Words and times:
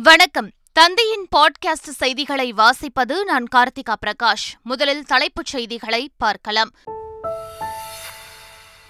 வணக்கம். 0.00 0.50
தந்தையின் 0.72 1.26
பாட்காஸ்ட் 1.36 1.88
செய்திகளை 1.90 2.52
வாசிப்பது 2.52 3.24
நான் 3.24 3.44
கார்த்திகா 3.54 3.94
பிரகாஷ். 4.06 4.60
முதலில் 4.62 5.04
தலைப்புச் 5.04 5.46
செய்திகளை 5.46 6.10
பார்க்கலாம். 6.16 6.70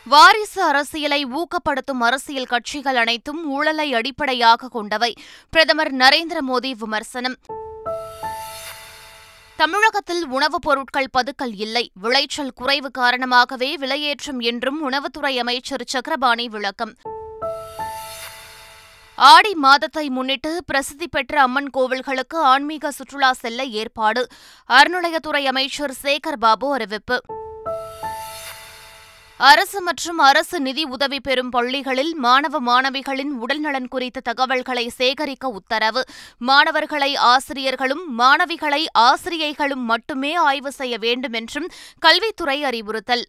வாரிசு 0.04 0.62
அரசியலை 0.62 1.26
ஊக்கப்படுத்தும் 1.26 1.98
அரசியல் 2.00 2.44
கட்சிகள் 2.44 2.96
அனைத்தும் 2.96 3.50
ஊழலை 3.50 3.94
அடிப்படையாக 3.94 4.68
கொண்டவை. 4.68 5.14
பிரதமர் 5.50 5.94
நரேந்திர 5.94 6.38
மோடி 6.48 6.72
விமர்சனம். 6.78 7.36
தமிழகத்தில் 9.56 10.26
உணவுப் 10.26 10.62
பொருட்கள் 10.62 11.10
பதுக்கல் 11.18 11.54
இல்லை. 11.54 11.90
விளைச்சல் 11.94 12.52
குறைவு 12.52 12.90
காரணமாகவே 12.90 13.76
விலையேற்றம் 13.76 14.38
என்றும் 14.38 14.90
உணவுத்துறை 14.90 15.36
அமைச்சர் 15.36 15.84
சக்கரபாணி 15.86 16.48
விளக்கம். 16.48 16.94
ஆடி 19.24 19.54
மாதத்தை 19.54 20.08
முன்னிட்டு 20.08 20.64
பிரசித்தி 20.66 21.08
பெற்ற 21.08 21.40
அம்மன் 21.40 21.70
கோவில்களுக்கு 21.76 22.34
ஆன்மீக 22.34 22.90
சுற்றுலா 22.90 23.32
செல்ல 23.32 23.64
ஏற்பாடு. 23.64 24.26
அறநிலையத்துறை 24.68 25.44
அமைச்சர் 25.44 25.94
சேகர் 26.02 26.38
பாபு 26.38 26.72
அறிவிப்பு. 26.72 27.20
அரசு 29.36 29.82
மற்றும் 29.82 30.18
அரசு 30.18 30.60
நிதி 30.60 30.84
உதவி 30.84 31.20
பெறும் 31.20 31.50
பள்ளிகளில் 31.50 32.14
மாணவ 32.16 32.60
மாணவிகளின் 32.60 33.32
உடல்நலன் 33.40 33.88
குறித்த 33.88 34.20
தகவல்களை 34.20 34.88
சேகரிக்க 34.88 35.48
உத்தரவு. 35.48 36.04
மாணவர்களை 36.38 37.16
ஆசிரியர்களும் 37.16 38.18
மாணவிகளை 38.18 38.84
ஆசிரியைகளும் 38.98 39.84
மட்டுமே 39.92 40.34
ஆய்வு 40.34 40.72
செய்ய 40.72 40.98
வேண்டும் 40.98 41.32
என்றும் 41.32 41.70
கல்வித்துறை 41.98 42.64
அறிவுறுத்தல். 42.64 43.26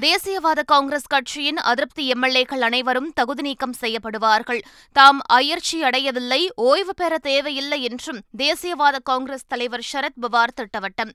தேசியவாத 0.00 0.62
காங்கிரஸ் 0.66 1.06
கட்சியின் 1.06 1.56
அதிருப்தி 1.56 2.10
எம்எல்ஏக்கள் 2.10 2.60
அனைவரும் 2.60 3.12
தகுதி 3.14 3.42
நீக்கம் 3.42 3.74
செய்யப்படுவார்கள். 3.80 4.60
தாம் 4.92 5.20
அயற்சி 5.20 5.82
அடையவில்லை 5.82 6.52
ஓய்வு 6.54 6.94
பெற 6.94 7.18
தேவையில்லை 7.18 7.82
என்றும் 7.82 8.20
தேசியவாத 8.38 8.96
காங்கிரஸ் 9.02 9.46
தலைவர் 9.46 9.86
சரத் 9.92 10.20
பவார் 10.20 10.52
திட்டவட்டம். 10.60 11.10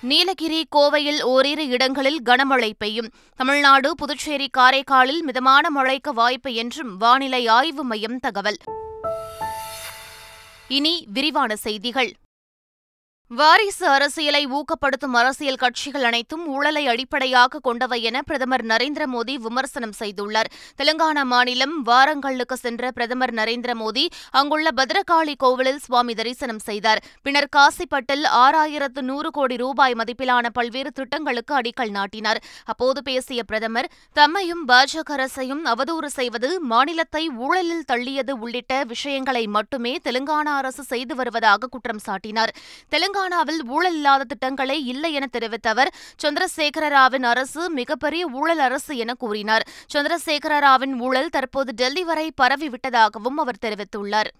நீலகிரி 0.00 0.66
கோவையில் 0.76 1.22
ஓரிரு 1.22 1.66
இடங்களில் 1.66 2.22
கனமழை 2.24 2.72
பெய்யும். 2.78 3.10
தமிழ்நாடு 3.36 3.94
புதுச்சேரி 3.94 4.50
காரைக்காலில் 4.58 5.22
மிதமான 5.22 5.70
மழைக்கு 5.70 6.14
வாய்ப்பு 6.14 6.54
என்றும் 6.54 6.96
வானிலை 6.96 7.46
ஆய்வு 7.46 7.84
மையம் 7.84 8.18
தகவல். 8.18 8.56
இனி 10.68 11.06
விரிவான 11.08 11.56
செய்திகள். 11.56 12.12
வாரிசு 13.30 13.86
அரசியலை 13.88 14.40
ஊக்கப்படுத்தும் 14.56 15.14
அரசியல் 15.18 15.58
கட்சிகள் 15.62 16.02
அனைத்தும் 16.08 16.42
ஊழலை 16.54 16.82
அடிப்படையாக 16.86 17.60
கொண்டவை 17.66 17.98
என 18.08 18.18
பிரதமர் 18.22 18.64
நரேந்திர 18.72 19.04
மோடி 19.12 19.34
விமர்சனம் 19.46 19.94
செய்துள்ளார். 20.00 20.48
தெலுங்கானா 20.80 21.22
மாநிலம் 21.30 21.72
வாரங்கல்லுக்கு 21.86 22.56
சென்ற 22.64 22.90
பிரதமர் 22.90 23.32
நரேந்திர 23.34 23.74
மோடி 23.80 24.04
அங்குள்ள 24.40 24.70
பத்ரகாளி 24.80 25.34
கோவிலில் 25.44 25.80
சுவாமி 25.86 26.14
தரிசனம் 26.14 26.60
செய்தார். 26.68 27.00
பின்னர் 27.22 27.48
காசிப்பட்டில் 27.56 28.24
ஆறாயிரத்து 28.42 29.04
நூறு 29.10 29.30
கோடி 29.30 29.56
ரூபாய் 29.56 29.96
மதிப்பிலான 30.00 30.52
பல்வேறு 30.58 30.92
திட்டங்களுக்கு 30.92 31.54
அடிக்கல் 31.60 31.94
நாட்டினார். 31.98 32.42
அப்போது 32.64 33.02
பேசிய 33.02 33.42
பிரதமர் 33.42 33.90
தம்மையும் 34.20 34.62
பாஜக 34.72 35.12
அரசையும் 35.18 35.64
அவதூறு 35.74 36.10
செய்வது 36.18 36.52
மாநிலத்தை 36.74 37.24
ஊழலில் 37.48 37.88
தள்ளியது 37.92 38.34
உள்ளிட்ட 38.44 38.84
விஷயங்களை 38.84 39.46
மட்டுமே 39.58 39.94
தெலுங்கானா 40.08 40.54
அரசு 40.62 40.82
செய்து 40.92 41.14
வருவதாக 41.22 41.72
குற்றம் 41.76 42.04
சாட்டினார். 42.06 42.54
தெலங்கானாவில் 43.14 43.60
ஊழல் 43.66 43.94
இல்லாத 43.94 44.22
திட்டங்களே 44.30 44.76
இல்லை 44.92 45.10
என 45.12 45.26
தெரிவித்த 45.26 45.66
அவர் 45.70 45.90
சந்திரசேகர 46.22 46.84
ராவின் 46.94 47.26
அரசு 47.32 47.62
மிகப்பெரிய 47.70 48.22
ஊழல் 48.40 48.62
அரசு 48.66 48.92
என 48.96 49.14
கூறினார். 49.14 49.64
சந்திரசேகர 49.94 50.54
ராவின் 50.66 50.94
ஊழல் 51.00 51.34
தற்போது 51.36 51.72
டெல்லி 51.74 52.04
வரை 52.04 52.26
பரவிவிட்டதாகவும் 52.42 53.38
அவர் 53.44 53.62
தெரிவித்துள்ளார். 53.66 54.30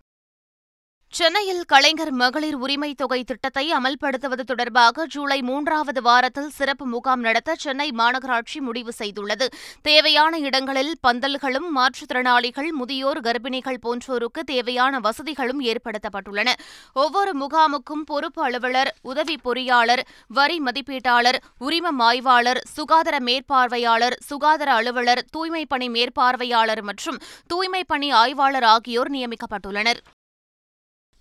சென்னையில் 1.14 1.64
கலைஞர் 1.64 2.10
மகளிர் 2.10 2.54
உரிமை 2.54 2.94
தொகை 2.94 3.24
திட்டத்தை 3.24 3.72
அமல்படுத்துவது 3.72 4.40
தொடர்பாக 4.40 5.06
ஜூலை 5.06 5.42
மூன்றாவது 5.42 6.02
வாரத்தில் 6.02 6.50
சிறப்பு 6.50 6.86
முகாம் 6.86 7.20
நடத்த 7.20 7.54
சென்னை 7.54 7.90
மாநகராட்சி 7.90 8.60
முடிவு 8.60 8.92
செய்துள்ளது. 8.98 9.46
தேவையான 9.82 10.38
இடங்களில் 10.38 10.96
பந்தல்களும் 11.06 11.66
மாற்றுத்திறனாளிகள் 11.76 12.70
முதியோர் 12.70 13.20
கர்ப்பிணிகள் 13.20 13.76
போன்றோருக்கு 13.82 14.42
தேவையான 14.44 15.00
வசதிகளும் 15.00 15.60
ஏற்படுத்தப்பட்டுள்ளன. 15.60 16.52
ஒவ்வொரு 16.94 17.38
முகாமுக்கும் 17.38 18.04
பொறுப்பு 18.06 18.42
அலுவலர் 18.42 18.94
உதவி 19.02 19.38
பொறியாளர் 19.44 20.02
வரி 20.28 20.62
மதிப்பீட்டாளர் 20.64 21.38
உரிமம் 21.58 21.98
ஆய்வாளர் 21.98 22.62
சுகாதார 22.66 23.18
மேற்பார்வையாளர் 23.18 24.16
சுகாதார 24.20 24.72
அலுவலர் 24.72 25.24
தூய்மைப் 25.36 25.68
பணி 25.68 25.88
மேற்பார்வையாளர் 25.88 26.82
மற்றும் 26.82 27.18
தூய்மைப் 27.46 27.88
பணி 27.88 28.10
ஆய்வாளர் 28.10 28.62
ஆகியோர் 28.62 29.10
நியமிக்கப்பட்டுள்ளனர். 29.10 29.98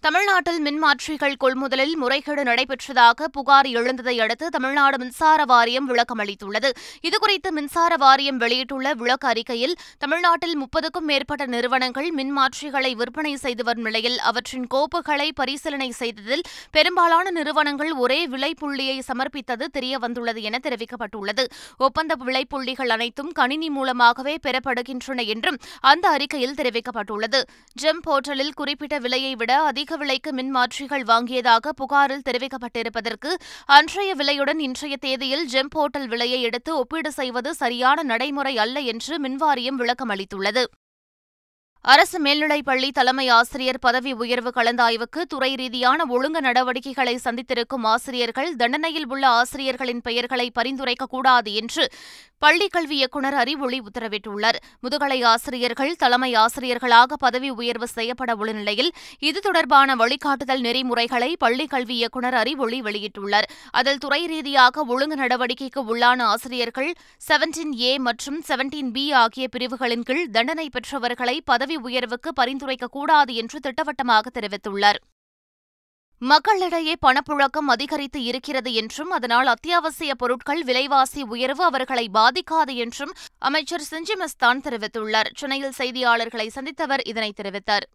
தமிழ்நாட்டில் 0.06 0.62
மின்மாற்றிகள் 0.62 1.36
கொள்முதலில் 1.38 1.98
முறைகேடு 1.98 2.44
நடைபெற்றதாக 2.44 3.28
புகார் 3.32 3.66
எழுந்ததை 3.66 4.20
அடுத்து 4.20 4.50
தமிழ்நாடு 4.50 4.98
மின்சார 4.98 5.46
வாரியம் 5.46 5.86
விளக்கம் 5.86 6.20
அளித்துள்ளது. 6.20 6.70
இதுகுறித்து 7.02 7.50
மின்சார 7.52 7.96
வாரியம் 7.96 8.38
வெளியிட்டுள்ள 8.38 8.94
விளக்க 8.94 9.28
அறிக்கையில் 9.28 9.76
தமிழ்நாட்டில் 9.98 10.58
முப்பதுக்கும் 10.58 11.08
மேற்பட்ட 11.10 11.46
நிறுவனங்கள் 11.46 12.10
மின்மாற்றிகளை 12.16 12.92
விற்பனை 12.96 13.36
செய்து 13.36 13.64
வரும் 13.64 13.82
நிலையில் 13.82 14.20
அவற்றின் 14.20 14.68
கோப்புகளை 14.74 15.30
பரிசீலனை 15.36 15.92
செய்ததில் 15.92 16.44
பெரும்பாலான 16.72 17.32
நிறுவனங்கள் 17.32 17.92
ஒரே 17.92 18.28
விலைப்புள்ளியை 18.28 19.00
சமர்ப்பித்தது 19.08 19.68
தெரியவந்துள்ளது 19.74 20.42
என 20.42 20.60
தெரிவிக்கப்பட்டுள்ளது. 20.64 21.46
ஒப்பந்த 21.78 22.16
விலைப்புள்ளிகள் 22.26 22.90
அனைத்தும் 22.90 23.32
கணினி 23.32 23.70
மூலமாகவே 23.70 24.36
பெறப்படுகின்றன 24.48 25.26
என்றும் 25.26 25.60
அந்த 25.80 26.10
அறிக்கையில் 26.10 26.54
தெரிவிக்கப்பட்டுள்ளது. 26.54 27.42
ஜெம் 27.82 28.04
போர்ட்டலில் 28.10 28.54
குறிப்பிட்ட 28.54 29.00
விலையை 29.00 29.36
விட 29.36 29.62
அதிக 29.62 29.92
விலைக்கு 29.98 30.32
மின்மாற்றிகள் 30.34 31.06
வாங்கியதாக 31.08 31.74
புகாரில் 31.76 32.26
தெரிவிக்கப்பட்டிருப்பதற்கு 32.30 33.32
அன்றைய 33.70 34.12
விலையுடன் 34.16 34.60
இன்றைய 34.60 34.98
தேதியில் 34.98 35.46
ஜெம் 35.48 35.74
போர்ட்டல் 35.76 36.08
விலையை 36.08 36.40
எடுத்து 36.42 36.72
ஒப்பீடு 36.78 37.12
செய்வது 37.12 37.52
சரியான 37.54 38.04
நடைமுறை 38.04 38.56
அல்ல 38.58 38.80
என்று 38.86 39.16
மின்வாரியம் 39.20 39.76
விளக்கம் 39.76 40.14
அளித்துள்ளது 40.14 40.66
அரசு 41.86 42.18
மேல்நிலைப்பள்ளி 42.20 42.90
தலைமை 42.92 43.26
ஆசிரியர் 43.30 43.80
பதவி 43.80 44.12
உயர்வு 44.14 44.52
கலந்தாய்வுக்கு 44.56 45.22
துறை 45.22 45.56
ரீதியான 45.56 46.06
ஒழுங்கு 46.06 46.42
நடவடிக்கைகளை 46.42 47.16
சந்தித்திருக்கும் 47.24 47.86
ஆசிரியர்கள் 47.94 48.56
தண்டனையில் 48.56 49.08
உள்ள 49.08 49.28
ஆசிரியர்களின் 49.28 50.02
பெயர்களை 50.02 50.52
பரிந்துரைக்கக்கூடாது 50.60 51.54
என்று 51.54 51.86
பள்ளிக்கல்வி 52.46 52.96
இயக்குநர் 53.00 53.34
அறிவொளி 53.34 53.78
உத்தரவிட்டுள்ளார். 53.80 54.58
முதுகலை 54.80 55.24
ஆசிரியர்கள் 55.24 55.92
தலைமை 55.96 56.36
ஆசிரியர்களாக 56.36 57.16
பதவி 57.16 57.50
உயர்வு 57.50 57.88
செய்யப்பட 57.88 58.32
உள்ள 58.36 58.52
நிலையில் 58.52 58.90
இது 59.20 59.40
தொடர்பான 59.40 59.96
வழிகாட்டுதல் 59.96 60.60
நெறிமுறைகளை 60.60 61.30
பள்ளிக்கல்வி 61.44 61.96
இயக்குநர் 62.00 62.34
அறிவொளி 62.34 62.82
வெளியிட்டுள்ளார். 62.82 63.48
அதில் 63.72 63.98
துறை 63.98 64.22
ரீதியாக 64.26 64.86
ஒழுங்கு 64.88 65.16
நடவடிக்கைக்கு 65.16 65.84
உள்ளான 65.92 66.20
ஆசிரியர்கள் 66.24 66.92
செவன்டீன் 67.30 67.76
ஏ 67.82 67.94
மற்றும் 67.98 68.42
செவன்டீன் 68.48 68.92
பி 68.92 69.06
ஆகிய 69.12 69.48
பிரிவுகளின் 69.48 70.02
கீழ் 70.02 70.26
தண்டனை 70.32 70.70
பெற்றவர்களை 70.70 71.38
பதவி 71.46 71.73
பதவி 71.74 71.90
உயர்வுக்கு 71.90 72.30
பரிந்துரைக்கக்கூடாது 72.40 73.32
என்று 73.42 73.58
திட்டவட்டமாக 73.66 74.26
தெரிவித்துள்ளார். 74.30 75.00
மக்களிடையே 76.22 76.94
பணப்புழக்கம் 77.06 77.70
அதிகரித்து 77.74 78.20
இருக்கிறது 78.30 78.70
என்றும் 78.82 79.12
அதனால் 79.18 79.50
அத்தியாவசிய 79.54 80.12
பொருட்கள் 80.22 80.62
விலைவாசி 80.64 81.22
உயர்வு 81.34 81.64
அவர்களை 81.70 82.06
பாதிக்காது 82.20 82.74
என்றும் 82.84 83.16
அமைச்சர் 83.48 83.90
செஞ்சி 83.92 84.16
மஸ்தான் 84.22 84.64
தெரிவித்துள்ளார். 84.68 85.32
சென்னையில் 85.40 85.78
செய்தியாளர்களை 85.80 86.48
சந்தித்தவர் 86.58 87.04
இதனை 87.12 87.32
தெரிவித்தார். 87.42 87.88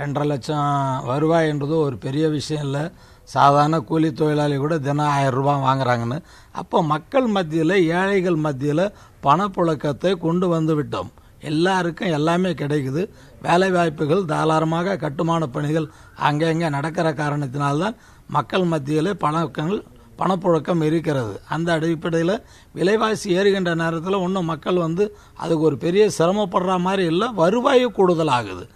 ரெண்டரை 0.00 0.26
லட்சம் 0.32 1.04
வருவாய் 1.10 1.48
என்றது 1.52 1.76
ஒரு 1.86 1.96
பெரிய 2.06 2.24
விஷயம் 2.38 2.66
இல்லை. 2.66 2.84
சாதாரண 3.28 3.76
கூலி 3.88 4.08
தொழிலாளி 4.12 4.56
கூட 4.56 4.74
தினம் 4.86 5.12
ஆயிரம் 5.14 5.36
ரூபாய் 5.38 5.64
வாங்குறாங்கன்னு. 5.66 6.18
அப்போ 6.60 6.78
மக்கள் 6.92 7.28
மத்தியில் 7.36 7.76
ஏழைகள் 8.00 8.38
மத்தியில் 8.46 8.86
பணப்புழக்கத்தை 9.26 10.12
கொண்டு 10.26 10.46
வந்து 10.56 10.74
விட்டோம். 10.78 11.10
எல்லாருக்கும் 11.40 12.08
எல்லாமே 12.08 12.50
கிடைக்குது. 12.50 13.08
வேலை 13.42 13.70
வாய்ப்புகள் 13.70 14.24
தாராளமாக 14.24 14.96
கட்டுமான 14.96 15.46
பணிகள் 15.46 15.88
அங்கங்கே 16.16 16.68
நடக்கிற 16.68 17.12
காரணத்தினால்தான் 17.12 17.96
மக்கள் 18.28 18.64
மத்தியில் 18.64 19.14
பணக்கங்கள் 19.14 19.82
பணப்புழக்கம் 20.18 20.82
இருக்கிறது. 20.82 21.40
அந்த 21.48 21.72
அடிப்படையில் 21.72 22.42
விலைவாசி 22.72 23.36
ஏறுகின்ற 23.36 23.74
நேரத்தில் 23.74 24.14
ஒன்றும் 24.14 24.44
மக்கள் 24.44 24.76
வந்து 24.76 25.16
அதுக்கு 25.36 25.64
ஒரு 25.64 25.76
பெரிய 25.76 26.08
சிரமப்படுற 26.18 26.80
மாதிரி 26.80 27.04
இல்லை 27.04 27.28
வருவாயும் 27.34 27.94
கூடுதலாகுது. 27.96 28.68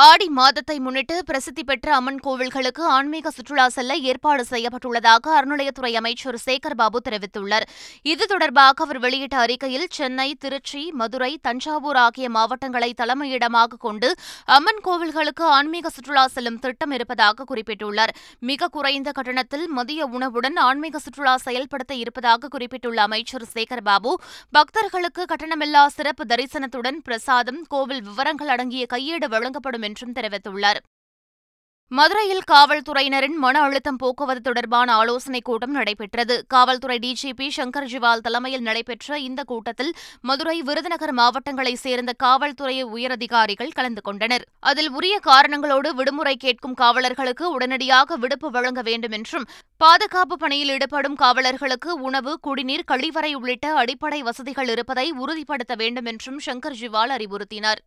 ஆடி 0.00 0.26
மாதத்தை 0.36 0.74
முன்னிட்டு 0.80 1.16
பிரசித்தி 1.28 1.62
பெற்ற 1.68 1.88
அம்மன் 1.96 2.20
கோவில்களுக்கு 2.26 2.82
ஆன்மீக 2.92 3.30
சுற்றுலா 3.30 3.64
செல்ல 3.74 3.96
ஏற்பாடு 4.10 4.44
செய்யப்பட்டுள்ளதாக 4.50 5.24
அறநிலையத்துறை 5.38 5.90
அமைச்சர் 6.00 6.38
சேகர் 6.44 6.76
பாபு 6.80 6.98
தெரிவித்துள்ளார். 7.08 7.66
இது 8.12 8.26
தொடர்பாக 8.30 8.84
அவர் 8.84 8.98
வெளியிட்ட 9.04 9.36
அறிக்கையில் 9.42 9.84
சென்னை 9.96 10.26
திருச்சி 10.44 10.80
மதுரை 11.00 11.30
தஞ்சாவூர் 11.48 11.98
ஆகிய 12.04 12.30
மாவட்டங்களை 12.36 12.90
தலைமையிடமாக 13.00 13.80
கொண்டு 13.86 14.08
அம்மன் 14.56 14.80
கோவில்களுக்கு 14.86 15.44
ஆன்மீக 15.58 15.92
சுற்றுலா 15.96 16.24
செல்லும் 16.36 16.58
திட்டம் 16.64 16.94
இருப்பதாக 16.98 17.46
குறிப்பிட்டுள்ளார். 17.50 18.14
மிக 18.50 18.70
குறைந்த 18.78 19.12
கட்டணத்தில் 19.18 19.66
மதிய 19.80 20.08
உணவுடன் 20.16 20.58
ஆன்மீக 20.68 21.02
சுற்றுலா 21.04 21.36
செயல்படுத்த 21.46 21.92
இருப்பதாக 21.96 22.52
குறிப்பிட்டுள்ள 22.56 23.02
அமைச்சர் 23.08 23.46
சேகர் 23.54 23.84
பாபு 23.90 24.14
பக்தர்களுக்கு 24.58 25.24
கட்டணமில்லா 25.34 25.84
சிறப்பு 25.98 26.26
தரிசனத்துடன் 26.32 27.00
பிரசாதம் 27.10 27.62
கோவில் 27.68 28.02
விவரங்கள் 28.08 28.54
அடங்கிய 28.56 28.86
கையேடு 28.96 29.28
வழங்கப்படும் 29.36 29.80
என்றும் 29.82 30.12
தெரிவித்துள்ளார். 30.12 30.82
மதுரையில் 31.92 32.42
காவல்துறையினரின் 32.50 33.36
மன 33.36 33.60
அழுத்தம் 33.60 33.96
போக்குவது 33.96 34.40
தொடர்பான 34.40 34.92
ஆலோசனைக் 34.94 35.44
கூட்டம் 35.44 35.70
நடைபெற்றது. 35.70 36.44
காவல்துறை 36.48 36.98
டிஜிபி 36.98 37.48
சங்கர் 37.56 37.86
ஜிவால் 37.86 38.18
தலைமையில் 38.18 38.62
நடைபெற்ற 38.62 39.18
இந்த 39.18 39.42
கூட்டத்தில் 39.42 39.92
மதுரை 40.20 40.62
விருதுநகர் 40.62 41.14
மாவட்டங்களைச் 41.14 41.82
சேர்ந்த 41.84 42.12
காவல்துறை 42.12 42.84
உயரதிகாரிகள் 42.84 43.70
கலந்து 43.70 44.02
கொண்டனர். 44.02 44.46
அதில் 44.60 44.90
உரிய 44.90 45.20
காரணங்களோடு 45.26 45.88
விடுமுறை 45.88 46.36
கேட்கும் 46.36 46.74
காவலர்களுக்கு 46.80 47.42
உடனடியாக 47.42 48.16
விடுப்பு 48.16 48.50
வழங்க 48.50 48.82
வேண்டும் 48.82 49.12
என்றும் 49.12 49.46
பாதுகாப்பு 49.76 50.36
பணியில் 50.36 50.68
ஈடுபடும் 50.68 51.16
காவலர்களுக்கு 51.16 51.88
உணவு 51.88 52.40
குடிநீர் 52.40 52.88
கழிவறை 52.92 53.34
உள்ளிட்ட 53.34 53.74
அடிப்படை 53.74 54.22
வசதிகள் 54.22 54.68
இருப்பதை 54.68 55.10
உறுதிப்படுத்த 55.10 55.74
வேண்டும் 55.74 56.04
என்றும் 56.04 56.40
சங்கர் 56.46 56.78
ஜிவால் 56.80 57.10
அறிவுறுத்தினார். 57.10 57.82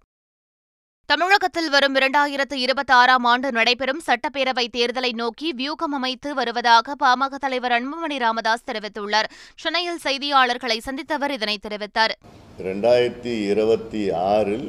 தமிழகத்தில் 1.09 1.69
வரும் 1.73 1.95
இரண்டாயிரத்து 1.97 2.55
இருபத்தி 2.65 2.93
ஆறாம் 2.99 3.25
ஆண்டு 3.31 3.47
நடைபெறும் 3.51 3.99
சட்டப்பேரவைத் 4.05 4.71
தேர்தலை 4.75 5.11
நோக்கி 5.19 5.47
வியூகம் 5.59 5.95
அமைத்து 5.97 6.29
வருவதாக 6.33 6.95
பாமக 7.03 7.37
தலைவர் 7.43 7.75
அன்புமணி 7.77 8.17
ராமதாஸ் 8.23 8.65
தெரிவித்துள்ளார். 8.69 9.27
சென்னையில் 9.55 9.99
செய்தியாளர்களை 10.05 10.77
சந்தித்தவர் 10.87 11.33
இதனை 11.37 11.57
தெரிவித்தார். 11.65 12.13
ரெண்டாயிரத்தி 12.67 13.33
இருபத்தி 13.51 14.01
ஆறில் 14.33 14.67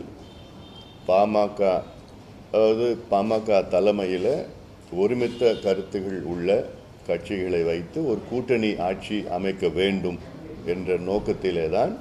பாமக 1.09 1.61
அதாவது 2.53 2.89
பாமக 3.11 3.63
தலைமையில் 3.75 4.33
ஒருமித்த 5.03 5.55
கருத்துகள் 5.65 6.21
உள்ள 6.35 6.51
கட்சிகளை 7.09 7.63
வைத்து 7.71 7.99
ஒரு 8.11 8.21
கூட்டணி 8.31 8.73
ஆட்சி 8.91 9.19
அமைக்க 9.39 9.69
வேண்டும் 9.81 10.19
என்ற 10.75 10.99
நோக்கத்திலே 11.09 11.67
தான் 11.77 11.95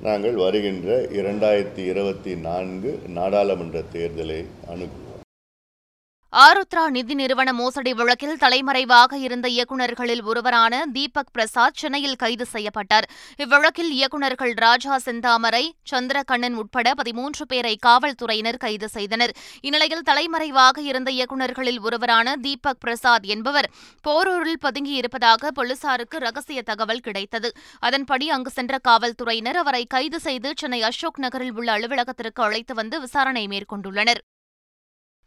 நாங்கள் 0.00 0.34
வருகின்ற 0.34 0.88
இரண்டாயிரத்தி 1.12 1.82
இருபத்தி 1.84 2.32
நான்கு 2.40 2.90
நாடாளுமன்ற 3.08 3.78
தேர்தலை 3.92 4.40
அணு 4.66 4.86
ஆருத்ரா 6.32 6.88
நிதி 6.90 7.14
நிறுவன 7.14 7.52
மோசடி 7.52 7.94
வழக்கில் 7.94 8.36
தலைமறைவாக 8.36 9.16
இருந்த 9.16 9.48
இயக்குநர்களில் 9.48 10.22
ஒருவரான 10.22 10.84
தீபக் 10.92 11.32
பிரசாத் 11.32 11.74
சென்னையில் 11.74 12.16
கைது 12.16 12.46
செய்யப்பட்டார். 12.46 13.08
இவ்வழக்கில் 13.36 13.90
இயக்குநர்கள் 13.90 14.52
ராஜா 14.52 14.98
செந்தாமரை 15.04 15.68
சந்திரகண்ணன் 15.90 16.52
உட்பட 16.52 16.94
பதிமூன்று 16.94 17.46
பேரை 17.46 17.76
காவல்துறையினர் 17.76 18.56
கைது 18.56 18.88
செய்தனர். 18.88 19.34
இந்நிலையில் 19.60 20.02
தலைமறைவாக 20.02 20.80
இருந்த 20.80 21.10
இயக்குநர்களில் 21.10 21.80
ஒருவரான 21.80 22.36
தீபக் 22.36 22.80
பிரசாத் 22.80 23.24
என்பவர் 23.24 23.70
போரூரில் 24.08 24.62
பதுங்கியிருப்பதாக 24.62 25.48
போலீசாருக்கு 25.54 26.18
ரகசிய 26.18 26.62
தகவல் 26.62 27.00
கிடைத்தது. 27.00 27.52
அதன்படி 27.78 28.30
அங்கு 28.30 28.50
சென்ற 28.50 28.78
காவல்துறையினர் 28.78 29.56
அவரை 29.56 29.84
கைது 29.84 30.20
செய்து 30.20 30.52
சென்னை 30.56 30.82
அசோக் 30.82 31.18
நகரில் 31.18 31.52
உள்ள 31.52 31.72
அலுவலகத்திற்கு 31.72 32.42
அழைத்து 32.42 32.74
வந்து 32.74 33.00
விசாரணை 33.00 33.46
மேற்கொண்டுள்ளனர். 33.46 34.22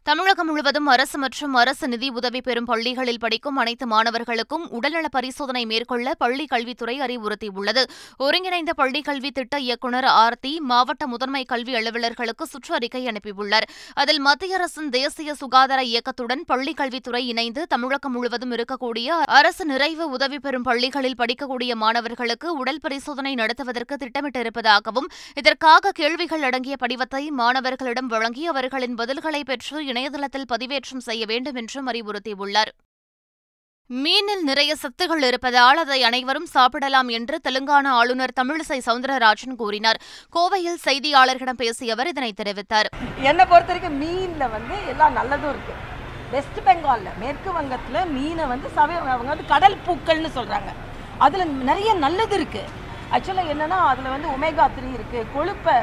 தமிழகம் 0.06 0.48
முழுவதும் 0.50 0.88
அரசு 0.92 1.16
மற்றும் 1.18 1.52
அரசு 1.54 1.88
நிதி 1.88 2.08
உதவி 2.18 2.40
பெறும் 2.46 2.66
பள்ளிகளில் 2.70 3.20
படிக்கும் 3.24 3.58
அனைத்து 3.62 3.86
மாணவர்களுக்கும் 3.86 4.64
உடல்நல 4.76 5.08
பரிசோதனை 5.16 5.62
மேற்கொள்ள 5.66 6.14
பள்ளிக் 6.22 6.50
கல்வித்துறை 6.52 6.94
அறிவுறுத்தியுள்ளது. 7.00 7.82
ஒருங்கிணைந்த 8.24 8.72
பள்ளிக் 8.80 9.04
கல்வி 9.04 9.30
திட்ட 9.30 9.58
இயக்குநர் 9.66 10.08
ஆர்த்தி 10.22 10.52
மாவட்ட 10.70 11.06
முதன்மை 11.12 11.42
கல்வி 11.44 11.74
அலுவலர்களுக்கு 11.80 12.46
சுற்றறிக்கை 12.52 13.02
அனுப்பியுள்ளார். 13.10 13.66
அதில் 13.94 14.18
மத்திய 14.18 14.56
அரசின் 14.56 14.88
தேசிய 14.88 15.34
சுகாதார 15.34 15.82
இயக்கத்துடன் 15.82 16.42
பள்ளிக் 16.44 16.76
கல்வித்துறை 16.76 17.22
இணைந்து 17.28 17.64
தமிழகம் 17.66 18.14
முழுவதும் 18.16 18.56
இருக்கக்கூடிய 18.56 19.20
அரசு 19.38 19.64
நிறைவு 19.64 20.10
உதவி 20.10 20.38
பெறும் 20.38 20.66
பள்ளிகளில் 20.70 21.18
படிக்கக்கூடிய 21.22 21.74
மாணவர்களுக்கு 21.84 22.50
உடல் 22.56 22.82
பரிசோதனை 22.86 23.34
நடத்துவதற்கு 23.34 24.00
திட்டமிட்டிருப்பதாகவும் 24.04 25.08
இதற்காக 25.34 25.94
கேள்விகள் 26.02 26.42
அடங்கிய 26.42 26.76
படிவத்தை 26.84 27.24
மாணவர்களிடம் 27.42 28.12
வழங்கி 28.16 28.44
அவர்களின் 28.46 28.94
பதில்களை 28.94 29.44
பெற்று 29.44 29.90
இணையதளத்தில் 29.92 30.50
பதிவேற்றம் 30.54 31.04
செய்ய 31.08 31.24
வேண்டும் 31.32 31.60
என்றும் 31.62 31.90
அறிவுறுத்தியுள்ளார். 31.92 32.72
மீனில் 33.90 34.44
நிறைய 34.48 34.72
சத்துகள் 34.82 35.24
இருப்பதால் 35.28 35.78
அதை 35.82 35.98
அனைவரும் 36.08 36.50
சாப்பிடலாம் 36.52 37.08
என்று 37.16 37.36
தெலுங்கானா 37.46 37.90
ஆளுநர் 38.00 38.34
தமிழிசை 38.40 38.78
சவுந்தரராஜன் 38.86 39.58
கூறினார். 39.62 39.98
கோவையில் 40.36 40.78
செய்தியாளர்களிடம் 40.84 41.60
பேசிய 41.62 41.94
அவர் 41.96 42.10
இதனை 42.12 42.30
தெரிவித்தார். 42.40 42.88
என்னை 43.30 43.44
பொறுத்த 43.50 43.72
வரைக்கும் 43.72 43.98
மீனில் 44.02 44.52
வந்து 44.54 44.76
எல்லாம் 44.92 45.16
நல்லதும் 45.18 45.52
இருக்கு. 45.54 45.74
வெஸ்ட் 46.34 46.60
பெங்காலில் 46.66 47.18
மேற்கு 47.22 47.50
வங்கத்தில் 47.56 47.98
மீனை 48.14 48.44
வந்து 48.52 48.68
சவை 48.76 48.94
அவங்க 49.14 49.30
வந்து 49.32 49.50
கடல் 49.54 49.82
பூக்கள்னு 49.86 50.30
சொல்கிறாங்க 50.38 50.70
அதில் 51.24 51.52
நிறைய 51.70 51.90
நல்லது 52.04 52.34
இருக்குது 52.38 52.70
ஆக்சுவலாக 53.14 53.52
என்னன்னா 53.54 53.78
அதில் 53.90 54.12
வந்து 54.14 54.28
ஒமேகா 54.36 54.66
த்ரீ 54.76 54.88
இருக்குது 54.98 55.28
கொழுப்பை 55.34 55.76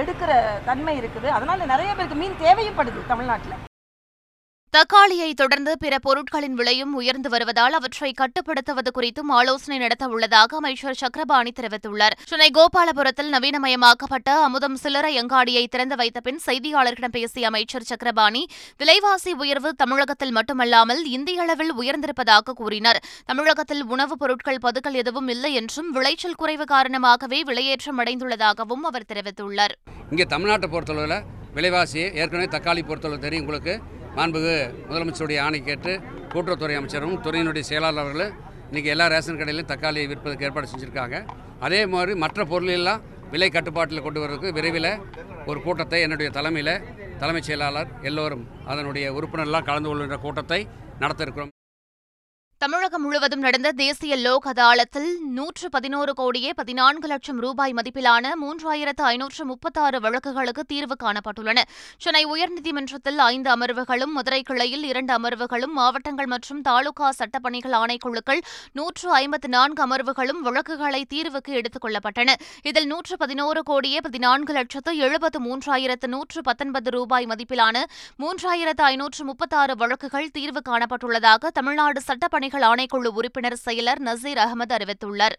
எடுக்கிற 0.00 0.32
தன்மை 0.68 0.94
இருக்குது. 1.00 1.28
அதனால் 1.36 1.70
நிறைய 1.72 1.90
பேருக்கு 1.94 2.20
மீன் 2.22 2.42
தேவையும் 2.44 2.78
படுது 2.78 3.00
தமிழ்நாட்டில். 3.12 3.56
தக்காளியை 4.76 5.34
தொடர்ந்து 5.34 5.78
பிற 5.78 5.98
பொருட்களின் 5.98 6.54
விலையும் 6.54 6.94
உயர்ந்து 6.94 7.28
வருவதால் 7.28 7.72
அவற்றை 7.72 8.12
கட்டுப்படுத்துவது 8.12 8.90
குறித்தும் 8.94 9.28
ஆலோசனை 9.28 9.80
நடத்த 9.80 10.08
உள்ளதாக 10.08 10.56
அமைச்சர் 10.56 10.94
சக்கரபாணி 10.94 11.52
தெரிவித்துள்ளார். 11.60 12.10
சென்னை 12.24 12.50
கோபாலபுரத்தில் 12.54 13.30
நவீனமயமாக்கப்பட்ட 13.32 14.28
அமுதம் 14.42 14.76
சில்லறை 14.76 15.18
அங்காடியை 15.18 15.66
திறந்து 15.66 15.96
வைத்த 15.96 16.20
பின் 16.20 16.40
செய்தியாளர்களிடம் 16.46 17.10
பேசிய 17.10 17.46
அமைச்சர் 17.46 17.82
சக்கரபாணி 17.82 18.46
விலைவாசி 18.78 19.32
உயர்வு 19.32 19.74
தமிழகத்தில் 19.74 20.30
மட்டுமல்லாமல் 20.30 21.04
இந்திய 21.04 21.40
அளவில் 21.40 21.74
உயர்ந்திருப்பதாக 21.74 22.52
கூறினார். 22.54 23.02
தமிழகத்தில் 23.24 23.84
உணவுப் 23.84 24.18
பொருட்கள் 24.18 24.58
பதுக்கல் 24.62 24.92
எதுவும் 24.92 25.28
இல்லை 25.28 25.54
என்றும் 25.54 25.90
விளைச்சல் 25.90 26.34
குறைவு 26.34 26.64
காரணமாகவே 26.64 27.42
விலையேற்றம் 27.42 27.98
அடைந்துள்ளதாகவும் 27.98 28.84
அவர் 28.84 29.04
தெரிவித்துள்ளார். 29.12 29.74
இங்கே 30.10 30.24
தமிழ்நாட்டை 30.24 30.66
பொறுத்தளவில் 30.70 31.22
விலைவாசி 31.54 31.98
ஏற்கனவே 31.98 32.44
தக்காளி 32.44 32.84
பொறுத்தளவு 32.84 33.18
தெரியும் 33.18 33.46
உங்களுக்கு. 33.46 33.80
மாண்புகு 34.16 34.52
முதலமைச்சருடைய 34.88 35.38
ஆணை 35.46 35.58
கேட்டு 35.62 35.92
கூட்டுறவுத்துறை 36.32 36.76
அமைச்சரும் 36.78 37.16
துறையினுடைய 37.24 37.64
செயலாளர்களும் 37.70 38.32
இன்றைக்கி 38.68 38.90
எல்லா 38.94 39.06
ரேஷன் 39.12 39.40
கடையிலையும் 39.40 39.70
தக்காளி 39.72 40.00
விற்பதற்கு 40.12 40.46
ஏற்பாடு 40.48 40.70
செஞ்சுருக்காங்க. 40.72 41.16
அதே 41.66 41.80
மாதிரி 41.94 42.14
மற்ற 42.24 42.44
பொருளெல்லாம் 42.52 43.02
விலை 43.32 43.48
கட்டுப்பாட்டில் 43.56 44.04
கொண்டு 44.06 44.22
வரதுக்கு 44.22 44.54
விரைவில் 44.58 44.90
ஒரு 45.50 45.58
கூட்டத்தை 45.66 46.00
என்னுடைய 46.06 46.30
தலைமையில் 46.38 46.74
தலைமைச் 47.22 47.48
செயலாளர் 47.50 47.92
எல்லோரும் 48.10 48.46
அதனுடைய 48.72 49.12
உறுப்பினர்லாம் 49.18 49.68
கலந்து 49.68 49.90
கொள்கின்ற 49.90 50.18
கூட்டத்தை 50.24 50.60
நடத்த 51.04 51.26
இருக்கிறோம். 51.26 51.52
தமிழகம் 52.58 53.02
முழுவதும் 53.02 53.38
நடந்த 53.38 53.72
தேசிய 53.72 54.16
லோக் 54.16 54.46
அதாலத்தில் 54.46 55.18
நூற்று 55.20 55.68
பதினோரு 55.68 56.14
கோடியே 56.14 56.52
பதினான்கு 56.52 57.08
லட்சம் 57.08 57.40
ரூபாய் 57.40 57.72
மதிப்பிலான 57.72 58.30
மூன்றாயிரத்து 58.42 59.02
ஐநூற்று 59.02 59.44
முப்பத்தாறு 59.44 59.98
வழக்குகளுக்கு 60.00 60.60
தீர்வு 60.66 60.96
காணப்பட்டுள்ளன. 61.02 61.58
சென்னை 61.98 62.26
உயர்நீதிமன்றத்தில் 62.26 63.16
ஐந்து 63.16 63.56
அமர்வுகளும் 63.56 64.12
மதுரை 64.12 64.42
கிளையில் 64.42 64.82
இரண்டு 64.82 65.18
அமர்வுகளும் 65.18 65.72
மாவட்டங்கள் 65.72 66.26
மற்றும் 66.26 66.62
தாலுகா 66.62 67.10
சட்டப்பணிகள் 67.10 67.72
ஆணைக்குழுக்கள் 67.72 68.40
நூற்று 68.72 69.10
ஐம்பத்து 69.12 69.48
நான்கு 69.48 69.86
அமர்வுகளும் 69.86 70.40
வழக்குகளை 70.40 71.04
தீர்வுக்கு 71.04 71.52
எடுத்துக் 71.52 71.84
கொள்ளப்பட்டன. 71.84 72.34
இதில் 72.62 72.86
நூற்று 72.86 73.16
பதினோரு 73.16 73.62
கோடியே 73.62 74.00
பதினான்கு 74.00 74.52
லட்சத்து 74.52 74.96
எழுபத்து 74.96 75.40
மூன்றாயிரத்து 75.40 76.06
நூற்று 76.06 76.42
பத்தொன்பது 76.42 76.90
ரூபாய் 76.90 77.26
மதிப்பிலான 77.26 77.84
மூன்றாயிரத்து 78.18 78.82
ஐநூற்று 78.82 79.24
முப்பத்தாறு 79.24 79.76
வழக்குகள் 79.76 80.30
தீர்வு 80.30 80.62
காணப்பட்டுள்ளதாக 80.68 81.46
தமிழ்நாடு 81.46 82.00
சட்டப்பணி 82.06 82.44
பணிகள் 82.46 82.66
ஆணைக்குழு 82.68 83.10
உறுப்பினர் 83.18 83.54
செயலர் 83.64 84.00
நசீர் 84.00 84.40
அகமது 84.42 84.72
அறிவித்துள்ளார். 84.76 85.34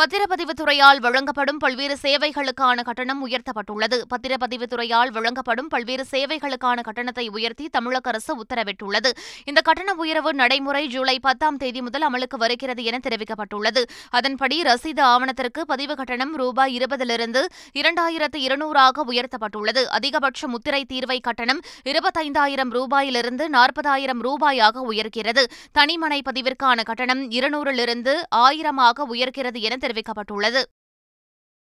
பத்திரப்பதிவுத்துறையால் 0.00 1.00
வழங்கப்படும் 1.00 1.58
பல்வேறு 1.58 1.96
சேவைகளுக்கான 2.02 2.82
கட்டணம் 2.82 3.26
உயர்த்தப்பட்டுள்ளது. 3.26 3.96
பத்திரப்பதிவுத்துறையால் 4.12 5.10
வழங்கப்படும் 5.10 5.68
பல்வேறு 5.68 6.04
சேவைகளுக்கான 6.10 6.78
கட்டணத்தை 6.82 7.28
உயர்த்தி 7.28 7.68
தமிழக 7.68 8.08
அரசு 8.10 8.32
உத்தரவிட்டுள்ளது. 8.42 9.10
இந்த 9.44 9.60
கட்டண 9.60 9.94
உயர்வு 9.94 10.34
நடைமுறை 10.34 10.86
ஜூலை 10.86 11.16
பத்தாம் 11.20 11.56
தேதி 11.56 11.82
முதல் 11.82 12.06
அமலுக்கு 12.08 12.38
வருகிறது 12.38 12.84
என 12.84 13.00
தெரிவிக்கப்பட்டுள்ளது. 13.08 13.82
அதன்படி 14.10 14.62
ரசீது 14.62 15.00
ஆவணத்திற்கு 15.00 15.66
பதிவு 15.66 15.94
கட்டணம் 15.94 16.36
ரூபாய் 16.36 16.78
இருபதிலிருந்து 16.78 17.42
இரண்டாயிரத்து 17.80 18.40
இருநூறாக 18.46 19.04
உயர்த்தப்பட்டுள்ளது. 19.12 19.84
அதிகபட்ச 19.98 20.48
முத்திரை 20.54 20.84
தீர்வை 20.92 21.20
கட்டணம் 21.20 21.62
இருபத்தைந்தாயிரம் 21.84 22.74
ரூபாயிலிருந்து 22.78 23.48
நாற்பதாயிரம் 23.48 24.24
ரூபாயாக 24.28 24.86
உயர்கிறது. 24.92 25.44
தனிமனை 25.78 26.22
பதிவிற்கான 26.30 26.82
கட்டணம் 26.84 27.30
இருநூறிலிருந்து 27.30 28.16
ஆயிரமாக 28.46 29.06
உயர்கிறது 29.14 29.60
என 29.60 29.78
தெரிவிக்கப்பட்டுள்ளது. 29.90 30.62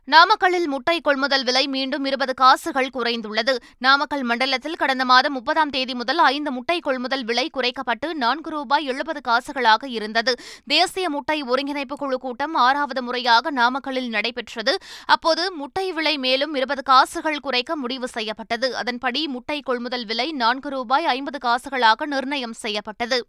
நாமக்கல்லில் 0.07 0.65
முட்டை 0.65 1.01
கொள்முதல் 1.01 1.43
விலை 1.43 1.67
மீண்டும் 1.67 2.05
இருபது 2.05 2.33
காசுகள் 2.33 2.89
குறைந்துள்ளது. 2.93 3.55
நாமக்கல் 3.77 4.23
மண்டலத்தில் 4.23 4.75
கடந்த 4.75 5.05
மாதம் 5.05 5.33
முப்பதாம் 5.33 5.69
தேதி 5.69 5.93
முதல் 5.93 6.17
ஐந்து 6.17 6.51
முட்டை 6.51 6.79
கொள்முதல் 6.79 7.23
விலை 7.23 7.49
குறைக்கப்பட்டு 7.53 8.13
நான்கு 8.13 8.49
ரூபாய் 8.49 8.85
எழுபது 8.85 9.21
காசுகளாக 9.27 9.87
இருந்தது. 9.87 10.33
தேசிய 10.65 11.09
முட்டை 11.09 11.41
ஒருங்கிணைப்பு 11.41 11.95
குழு 11.95 12.17
கூட்டம் 12.17 12.55
ஆறாவது 12.55 13.03
முறையாக 13.03 13.51
நாமக்கல்லில் 13.51 14.09
நடைபெற்றது. 14.09 14.77
அப்போது 15.05 15.51
முட்டை 15.51 15.91
விலை 15.91 16.17
மேலும் 16.17 16.55
இருபது 16.55 16.83
காசுகள் 16.83 17.39
குறைக்க 17.39 17.75
முடிவு 17.75 18.07
செய்யப்பட்டது. 18.07 18.75
அதன்படி 18.75 19.27
முட்டை 19.27 19.61
கொள்முதல் 19.61 20.05
விலை 20.05 20.31
நான்கு 20.31 20.69
ரூபாய் 20.69 21.05
ஐம்பது 21.05 21.37
காசுகளாக 21.47 22.05
நிர்ணயம் 22.05 22.53
செய்யப்பட்டது. 22.53 23.25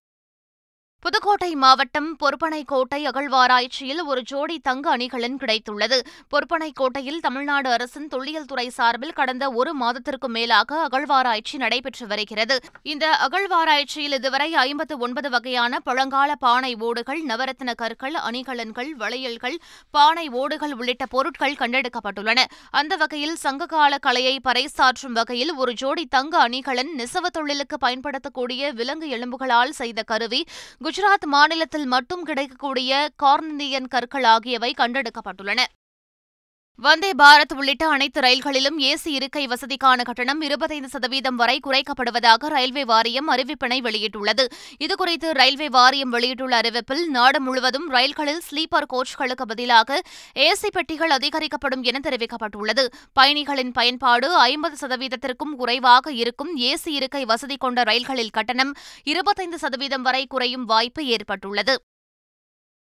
புதுக்கோட்டை 1.05 1.55
மாவட்டம் 1.55 2.09
பொறுப்பனைக்கோட்டை 2.21 2.99
அகழ்வாராய்ச்சியில் 3.11 4.01
ஒரு 4.05 4.23
ஜோடி 4.23 4.57
தங்க 4.59 4.91
அணிகலன் 4.91 5.37
கிடைத்துள்ளது. 5.37 5.99
பொறுப்பனைக்கோட்டையில் 6.33 7.21
தமிழ்நாடு 7.27 7.69
அரசின் 7.71 8.09
தொல்லியல் 8.09 8.45
துறை 8.45 8.69
சார்பில் 8.69 9.15
கடந்த 9.19 9.45
ஒரு 9.51 9.73
மாதத்திற்கும் 9.83 10.35
மேலாக 10.37 10.81
அகழ்வாராய்ச்சி 10.81 11.57
நடைபெற்று 11.57 12.07
வருகிறது. 12.07 12.57
இந்த 12.83 13.07
அகழ்வாராய்ச்சியில் 13.27 14.13
இதுவரை 14.13 14.55
ஐம்பத்து 14.65 14.99
ஒன்பது 14.99 15.31
வகையான 15.31 15.81
பழங்கால 15.81 16.35
பானை 16.35 16.73
ஓடுகள் 16.89 17.23
நவரத்ன 17.23 17.75
கற்கள் 17.75 18.19
அணிகலன்கள் 18.31 18.91
வளையல்கள் 19.05 19.57
பானை 19.91 20.29
ஓடுகள் 20.43 20.73
உள்ளிட்ட 20.73 21.07
பொருட்கள் 21.07 21.59
கண்டெடுக்கப்பட்டுள்ளன. 21.63 22.45
அந்த 22.71 22.97
வகையில் 22.97 23.37
சங்ககால 23.37 23.99
கலையை 23.99 24.41
பறைசாற்றும் 24.49 25.17
வகையில் 25.21 25.55
ஒரு 25.55 25.73
ஜோடி 25.73 26.07
தங்க 26.19 26.39
அணிகலன் 26.49 26.93
நெசவு 26.95 27.31
தொழிலுக்கு 27.31 27.79
பயன்படுத்தக்கூடிய 27.79 28.73
விலங்கு 28.73 29.09
எலும்புகளால் 29.09 29.77
செய்த 29.81 30.03
கருவி 30.03 30.43
குஜராத் 30.91 31.27
மாநிலத்தில் 31.27 31.87
மட்டும் 31.87 32.23
கிடைக்கக்கூடிய 32.23 33.11
கார்னியன் 33.23 33.87
கற்கள் 33.89 34.25
ஆகியவை 34.25 34.75
கண்டெடுக்கப்பட்டுள்ளன. 34.79 35.61
வந்தே 36.83 37.11
பாரத் 37.19 37.55
உள்ளிட்ட 37.57 37.89
அனைத்து 37.89 38.21
ரயில்களிலும் 38.21 38.79
ஏசி 38.79 39.05
இருக்கை 39.05 39.47
வசதிக்கான 39.47 40.03
கட்டணம் 40.03 40.41
இருபத்தைந்து 40.41 40.89
சதவீதம் 40.89 41.37
வரை 41.37 41.61
குறைக்கப்படுவதாக 41.67 42.49
ரயில்வே 42.49 42.85
வாரியம் 42.85 43.29
அறிவிப்பினை 43.29 43.79
வெளியிட்டுள்ளது. 43.81 44.45
இதுகுறித்து 44.85 45.31
ரயில்வே 45.31 45.69
வாரியம் 45.69 46.11
வெளியிட்டுள்ள 46.11 46.61
அறிவிப்பில் 46.61 47.05
நாடு 47.07 47.41
முழுவதும் 47.41 47.89
ரயில்களில் 47.89 48.41
ஸ்லீப்பர் 48.51 48.89
கோச்களுக்கு 48.93 49.43
பதிலாக 49.47 50.01
ஏசி 50.35 50.71
பெட்டிகள் 50.71 51.11
அதிகரிக்கப்படும் 51.11 51.83
என 51.83 52.01
தெரிவிக்கப்பட்டுள்ளது. 52.03 52.87
பயணிகளின் 53.13 53.73
பயன்பாடு 53.73 54.35
ஐம்பது 54.35 54.87
சதவீதத்திற்கும் 54.87 55.55
குறைவாக 55.57 56.13
இருக்கும் 56.13 56.59
ஏசி 56.59 56.97
இருக்கை 57.01 57.25
வசதி 57.25 57.57
கொண்ட 57.57 57.83
ரயில்களில் 57.83 58.31
கட்டணம் 58.31 58.75
இருபத்தைந்து 59.05 59.59
சதவீதம் 59.59 60.03
வரை 60.03 60.27
குறையும் 60.27 60.65
வாய்ப்பு 60.65 61.07
ஏற்பட்டுள்ளது. 61.07 61.83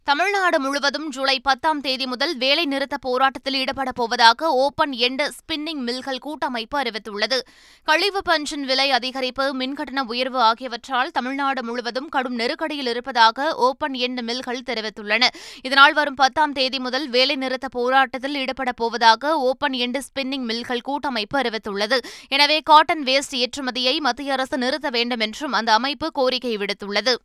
தமிழ்நாடு 0.07 0.59
முழுவதும் 0.59 1.09
ஜூலை 1.09 1.39
பத்தாம் 1.39 1.79
தேதி 1.81 2.05
முதல் 2.07 2.37
வேலை 2.37 2.65
நிறுத்த 2.65 2.97
போராட்டத்தில் 2.97 3.53
ஈடுபடப் 3.53 3.95
போவதாக 3.95 4.49
ஓபன் 4.53 4.91
எண்டு 4.91 5.31
ஸ்பின்னிங் 5.37 5.81
மில்கள் 5.87 6.19
கூட்டமைப்பு 6.19 6.81
அறிவித்துள்ளது. 6.81 7.37
கழிவு 7.83 8.21
பஞ்சின் 8.29 8.63
விலை 8.65 8.91
அதிகரிப்பு 8.91 9.45
மின்கட்டண 9.61 10.05
உயர்வு 10.05 10.39
ஆகியவற்றால் 10.39 11.11
தமிழ்நாடு 11.11 11.63
முழுவதும் 11.63 12.09
கடும் 12.09 12.39
நெருக்கடியில் 12.39 12.87
இருப்பதாக 12.87 13.55
ஓபன் 13.55 13.93
எண்டு 13.93 14.21
மில்கள் 14.21 14.63
தெரிவித்துள்ளன. 14.69 15.27
இதனால் 15.61 15.93
வரும் 15.93 16.15
பத்தாம் 16.15 16.53
தேதி 16.53 16.79
முதல் 16.79 17.09
வேலை 17.09 17.35
நிறுத்த 17.35 17.67
போராட்டத்தில் 17.67 18.35
ஈடுபடப் 18.35 18.81
போவதாக 18.81 19.37
ஓபன் 19.39 19.73
எண்டு 19.73 20.01
ஸ்பின்னிங் 20.09 20.47
மில்கள் 20.51 20.81
கூட்டமைப்பு 20.81 21.39
அறிவித்துள்ளது. 21.39 21.99
எனவே 22.27 22.59
காட்டன் 22.63 23.03
வேஸ்ட் 23.03 23.43
ஏற்றுமதியை 23.43 23.97
மத்திய 23.97 24.31
அரசு 24.33 24.57
நிறுத்த 24.57 24.89
வேண்டும் 24.89 25.19
என்றும் 25.19 25.51
அந்த 25.51 25.73
அமைப்பு 25.73 26.11
கோரிக்கை 26.11 26.57
விடுத்துள்ளது. 26.57 27.15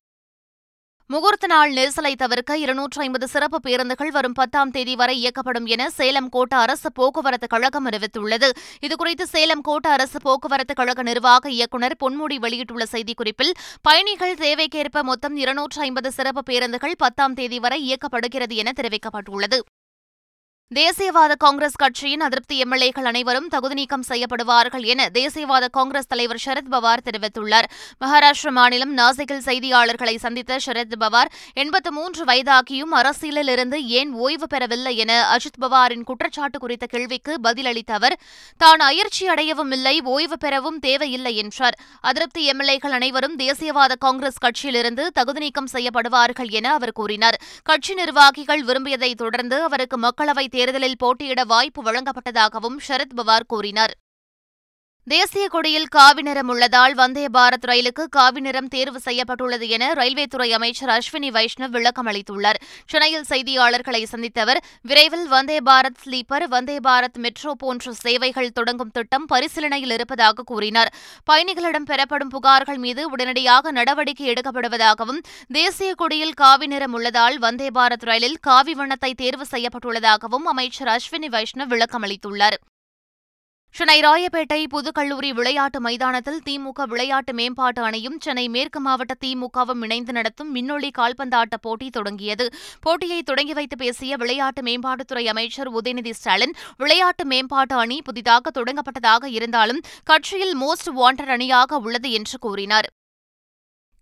முகூர்த்த 1.09 1.47
நாள் 1.47 1.71
நெரிசலை 1.71 2.15
தவிர்க்க 2.15 2.57
இருநூற்று 2.57 3.01
ஐம்பது 3.01 3.27
சிறப்பு 3.27 3.59
பேருந்துகள் 3.59 4.09
வரும் 4.09 4.31
பத்தாம் 4.31 4.71
தேதி 4.71 4.95
வரை 4.95 5.15
இயக்கப்படும் 5.23 5.65
என 5.65 5.89
சேலம் 5.89 6.29
கோட்ட 6.29 6.53
அரசு 6.55 6.91
போக்குவரத்து 6.91 7.47
கழகம் 7.47 7.87
அறிவித்துள்ளது. 7.89 8.49
இதுகுறித்து 8.81 9.23
சேலம் 9.23 9.63
கோட்ட 9.67 9.87
அரசு 9.87 10.19
போக்குவரத்து 10.21 10.73
கழக 10.73 11.03
நிர்வாக 11.03 11.49
இயக்குநர் 11.49 11.97
பொன்முடி 12.05 12.35
வெளியிட்டுள்ள 12.35 12.85
செய்திக்குறிப்பில் 12.91 13.53
பயணிகள் 13.81 14.33
தேவைக்கேற்ப 14.33 15.01
மொத்தம் 15.01 15.35
இருநூற்று 15.35 15.81
ஐம்பது 15.81 16.11
சிறப்பு 16.11 16.43
பேருந்துகள் 16.43 16.95
பத்தாம் 16.97 17.33
தேதி 17.33 17.59
வரை 17.59 17.79
இயக்கப்படுகிறது 17.83 18.55
என 18.55 18.71
தெரிவிக்கப்பட்டுள்ளது. 18.75 19.59
தேசியவாத 20.71 21.33
காங்கிரஸ் 21.43 21.75
கட்சியின் 21.81 22.23
அதிருப்தி 22.25 22.55
எம்எல்ஏக்கள் 22.63 23.07
அனைவரும் 23.09 23.47
தகுதி 23.47 23.73
நீக்கம் 23.73 24.05
செய்யப்படுவார்கள் 24.07 24.85
என 24.91 25.01
தேசியவாத 25.13 25.65
காங்கிரஸ் 25.71 26.07
தலைவர் 26.07 26.39
சரத் 26.45 26.69
பவார் 26.71 27.03
தெரிவித்துள்ளார். 27.07 27.67
மகாராஷ்டிர 28.03 28.51
மாநிலம் 28.51 28.93
நாசிக்கில் 28.97 29.43
செய்தியாளர்களை 29.47 30.15
சந்தித்த 30.15 30.57
சரத் 30.65 30.95
பவார் 30.99 31.29
எண்பத்து 31.53 31.91
மூன்று 31.91 32.23
வயதாகியும் 32.25 32.93
அரசியலில் 32.99 33.51
இருந்து 33.55 33.79
ஏன் 33.99 34.13
ஓய்வு 34.13 34.47
பெறவில்லை 34.47 34.93
என 34.97 35.11
அஜித் 35.35 35.59
பவாரின் 35.61 36.03
குற்றச்சாட்டு 36.03 36.59
குறித்த 36.59 36.87
கேள்விக்கு 36.93 37.35
பதிலளித்த 37.43 37.93
அவர் 37.99 38.15
தான் 38.57 38.83
அயற்சி 38.87 39.27
அடையவும் 39.27 39.71
இல்லை 39.71 39.95
ஓய்வு 40.15 40.37
பெறவும் 40.37 40.79
தேவையில்லை 40.79 41.35
என்றார். 41.43 41.77
அதிருப்தி 42.01 42.43
எம்எல்ஏக்கள் 42.51 42.97
அனைவரும் 42.99 43.37
தேசியவாத 43.37 43.99
காங்கிரஸ் 44.07 44.41
கட்சியிலிருந்து 44.47 45.05
தகுதி 45.19 45.43
நீக்கம் 45.45 45.71
செய்யப்படுவார்கள் 45.73 46.51
என 46.61 46.73
அவர் 46.73 46.95
கூறினார். 47.01 47.39
கட்சி 47.63 47.93
நிர்வாகிகள் 47.93 48.63
விரும்பியதை 48.63 49.13
தொடர்ந்து 49.23 49.59
அவருக்கு 49.69 49.99
மக்களவை 50.07 50.47
தேர்தலில் 50.55 51.01
போட்டியிட 51.03 51.41
வாய்ப்பு 51.53 51.81
வழங்கப்பட்டதாகவும் 51.83 52.79
சரத்பவார் 52.87 53.49
கூறினார். 53.53 53.93
தேசிய 55.11 55.47
கொடியில் 55.53 55.87
காவி 55.95 56.21
நிறம் 56.21 56.49
உள்ளதால் 56.51 56.93
வந்தே 56.93 57.25
பாரத் 57.33 57.65
ரயிலுக்கு 57.69 58.03
காவி 58.09 58.39
நிறம் 58.39 58.67
தேர்வு 58.67 58.99
செய்யப்பட்டுள்ளது 58.99 59.67
என 59.75 59.93
ரயில்வே 59.93 60.25
துறை 60.25 60.47
அமைச்சர் 60.53 60.89
அஸ்வினி 60.89 61.29
வைஷ்ணவ் 61.37 61.73
விளக்கம் 61.75 62.07
அளித்துள்ளார். 62.07 62.59
சென்னையில் 62.91 63.27
செய்தியாளர்களை 63.31 64.03
சந்தித்த 64.03 64.41
அவர் 64.41 64.63
விரைவில் 64.81 65.27
வந்தே 65.27 65.57
பாரத் 65.69 65.99
ஸ்லீப்பர் 66.03 66.47
வந்தே 66.47 66.77
பாரத் 66.87 67.19
மெட்ரோ 67.25 67.53
போன்ற 67.53 67.93
சேவைகள் 68.03 68.49
தொடங்கும் 68.51 68.91
திட்டம் 68.91 69.25
பரிசீலனையில் 69.25 69.93
இருப்பதாக 69.97 70.43
கூறினார். 70.43 70.93
பயணிகளிடம் 71.31 71.89
பெறப்படும் 71.91 72.33
புகார்கள் 72.35 72.81
மீது 72.85 73.09
உடனடியாக 73.09 73.71
நடவடிக்கை 73.71 74.33
எடுக்கப்படுவதாகவும் 74.33 75.23
தேசிய 75.59 75.93
கொடியில் 75.93 76.33
காவி 76.33 76.67
நிறம் 76.67 76.93
உள்ளதால் 76.93 77.39
வந்தே 77.39 77.71
பாரத் 77.79 78.07
ரயிலில் 78.11 78.43
காவி 78.49 78.73
வண்ணத்தை 78.73 79.13
தேர்வு 79.13 79.47
செய்யப்பட்டுள்ளதாகவும் 79.51 80.47
அமைச்சர் 80.53 80.87
அஸ்வினி 80.87 81.31
வைஷ்ணவ் 81.37 81.73
விளக்கம் 81.75 82.03
அளித்துள்ளார். 82.03 82.59
சென்னை 83.75 83.99
ராயப்பேட்டை 84.01 84.59
புதுக்கல்லூரி 84.73 85.29
விளையாட்டு 85.33 85.81
மைதானத்தில் 85.81 86.41
திமுக 86.47 86.85
விளையாட்டு 86.87 87.33
மேம்பாட்டு 87.33 87.81
அணையும் 87.81 88.17
சென்னை 88.19 88.43
மேற்கு 88.49 88.79
மாவட்ட 88.79 89.13
திமுகவும் 89.25 89.81
இணைந்து 89.83 90.13
நடத்தும் 90.13 90.51
மின்னொளி 90.55 90.89
கால்பந்தாட்ட 90.97 91.57
போட்டி 91.61 91.89
தொடங்கியது. 91.89 92.45
போட்டியை 92.81 93.21
தொடங்கி 93.23 93.53
வைத்து 93.53 93.77
பேசிய 93.77 94.17
விளையாட்டு 94.17 94.63
மேம்பாட்டுத்துறை 94.63 95.25
அமைச்சர் 95.25 95.71
உதயநிதி 95.73 96.09
ஸ்டாலின் 96.09 96.55
விளையாட்டு 96.77 97.25
மேம்பாட்டு 97.25 97.75
அணி 97.75 98.01
புதிதாக 98.01 98.51
தொடங்கப்பட்டதாக 98.59 99.31
இருந்தாலும் 99.31 99.83
கட்சியில் 100.03 100.57
மோஸ்ட் 100.57 100.91
வாண்டட் 100.95 101.33
அணியாக 101.37 101.77
உள்ளது 101.77 102.11
என்று 102.11 102.39
கூறினார். 102.39 102.89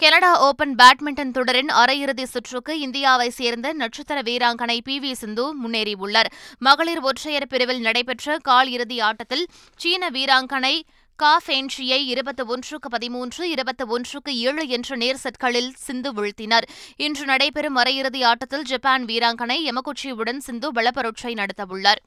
கனடா 0.01 0.29
ஓபன் 0.45 0.71
பேட்மிண்டன் 0.75 1.31
தொடரின் 1.31 1.67
அரையிறுதி 1.81 2.23
சுற்றுக்கு 2.23 2.73
இந்தியாவை 2.79 3.29
சேர்ந்த 3.29 3.73
நட்சத்திர 3.73 4.19
வீராங்கனை 4.21 4.77
பி 4.87 4.95
வி 4.99 5.11
சிந்து 5.11 5.45
முன்னேறியுள்ளார். 5.63 6.29
மகளிர் 6.57 7.01
ஒற்றையர் 7.01 7.47
பிரிவில் 7.47 7.79
நடைபெற்ற 7.79 8.37
கால் 8.37 8.69
இறுதி 8.69 8.97
ஆட்டத்தில் 8.99 9.45
சீன 9.75 10.09
வீராங்கனை 10.09 10.75
கா 11.15 11.33
ஃபென்ஷியை 11.45 11.99
இருபத்தி 12.13 12.43
ஒன்றுக்கு 12.43 12.89
பதிமூன்று 12.89 13.49
இருபத்தி 13.49 13.83
ஒன்றுக்கு 13.83 14.33
ஏழு 14.37 14.67
என்ற 14.67 14.95
நேர் 14.95 15.21
செட்களில் 15.23 15.71
சிந்து 15.85 16.11
வீழ்த்தினர். 16.13 16.67
இன்று 16.97 17.25
நடைபெறும் 17.25 17.75
அரையிறுதி 17.75 18.23
ஆட்டத்தில் 18.23 18.63
ஜப்பான் 18.63 19.05
வீராங்கனை 19.05 19.59
எமகுச்சியுடன் 19.71 20.41
சிந்து 20.47 20.69
பலப்பரட்சை 20.71 21.33
நடத்தவுள்ளார். 21.33 22.01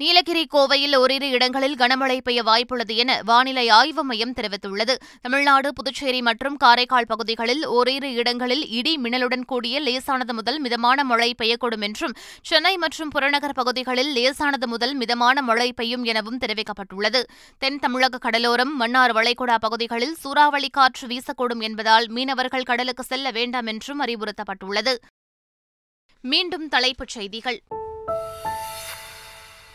நீலகிரி 0.00 0.46
கோவையில் 0.52 0.96
ஓரிரு 0.96 1.28
இடங்களில் 1.30 1.74
கனமழை 1.74 2.20
பெய்ய 2.20 2.42
வாய்ப்புள்ளது 2.42 2.94
என 2.96 3.20
வானிலை 3.24 3.68
ஆய்வு 3.68 4.04
மையம் 4.04 4.32
தெரிவித்துள்ளது. 4.32 4.94
தமிழ்நாடு 5.20 5.72
புதுச்சேரி 5.72 6.22
மற்றும் 6.22 6.56
காரைக்கால் 6.56 7.06
பகுதிகளில் 7.06 7.66
ஓரிரு 7.66 8.12
இடங்களில் 8.12 8.68
இடி 8.68 8.98
மின்னலுடன் 9.02 9.44
கூடிய 9.44 9.80
லேசானது 9.80 10.34
முதல் 10.34 10.60
மிதமான 10.60 11.04
மழை 11.04 11.34
பெய்யக்கூடும் 11.42 11.80
என்றும் 11.80 12.14
சென்னை 12.42 12.76
மற்றும் 12.76 13.08
புறநகர் 13.08 13.52
பகுதிகளில் 13.52 14.12
லேசானது 14.12 14.68
முதல் 14.68 14.94
மிதமான 14.94 15.42
மழை 15.42 15.72
பெய்யும் 15.72 16.04
எனவும் 16.04 16.38
தெரிவிக்கப்பட்டுள்ளது. 16.38 17.22
தென் 17.58 17.78
தமிழக 17.78 18.30
கடலோரம் 18.30 18.72
மன்னார் 18.78 19.12
வளைகுடா 19.12 19.58
பகுதிகளில் 19.60 20.14
சூறாவளி 20.14 20.68
காற்று 20.68 21.08
வீசக்கூடும் 21.08 21.60
என்பதால் 21.60 22.08
மீனவர்கள் 22.08 22.62
கடலுக்கு 22.62 23.02
செல்ல 23.02 23.30
வேண்டாம் 23.30 23.66
என்றும் 23.66 24.02
அறிவுறுத்தப்பட்டுள்ளது. 24.04 24.96
மீண்டும் 26.20 26.68
தலைப்புச் 26.68 27.08
செய்திகள். 27.08 27.62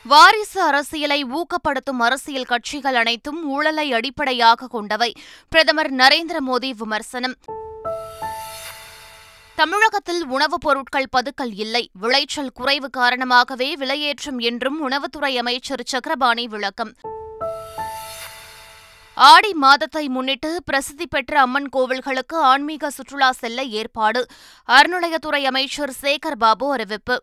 வாரிசு 0.08 0.62
அரசியலை 0.62 1.26
ஊக்கப்படுத்தும் 1.26 1.98
அரசியல் 1.98 2.46
கட்சிகள் 2.46 2.96
அனைத்தும் 2.96 3.50
ஊழலை 3.50 3.94
அடிப்படையாக 3.94 4.68
கொண்டவை. 4.68 5.14
பிரதமர் 5.50 5.94
நரேந்திர 5.94 6.36
மோடி 6.48 6.72
விமர்சனம். 6.78 7.36
தமிழகத்தில் 9.56 10.26
உணவுப் 10.26 10.62
பொருட்கள் 10.62 11.08
பதுக்கல் 11.18 11.54
இல்லை. 11.56 11.90
விளைச்சல் 11.94 12.52
குறைவு 12.54 12.90
காரணமாகவே 12.90 13.76
விலையேற்றம் 13.76 14.38
என்றும் 14.38 14.90
உணவுத்துறை 14.90 15.38
அமைச்சர் 15.38 15.82
சக்கரபாணி 15.86 16.48
விளக்கம். 16.48 16.94
ஆடி 19.14 19.54
மாதத்தை 19.54 20.08
முன்னிட்டு 20.08 20.62
பிரசித்தி 20.66 21.08
பெற்ற 21.08 21.40
அம்மன் 21.40 21.70
கோவில்களுக்கு 21.74 22.34
ஆன்மீக 22.34 22.90
சுற்றுலா 22.90 23.32
செல்ல 23.32 23.64
ஏற்பாடு. 23.64 24.26
அறநிலையத்துறை 24.68 25.44
அமைச்சர் 25.44 25.94
சேகர் 26.02 26.36
பாபு 26.40 26.72
அறிவிப்பு. 26.72 27.20